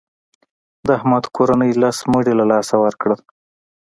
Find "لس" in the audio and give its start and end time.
1.81-1.97